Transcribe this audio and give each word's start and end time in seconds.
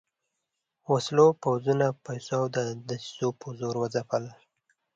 وسلو، 0.91 1.27
پوځونو، 1.41 1.87
پیسو 2.05 2.35
او 2.41 2.45
دسیسو 2.87 3.27
په 3.39 3.47
زور 3.59 3.75
وځپل. 3.79 4.23